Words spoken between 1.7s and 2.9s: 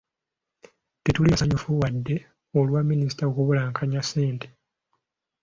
wadde olwa